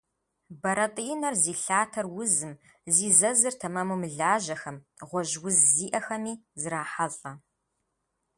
[0.61, 2.53] Бэрэтӏинэр зи лъатэр узым,
[2.93, 4.77] зи зэзыр тэмэму мылажьэхэм,
[5.07, 7.31] гъуэжь уз зиӏэхэми зрахьэлӏэ.